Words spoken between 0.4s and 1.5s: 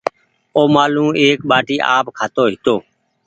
اومآلون ايڪ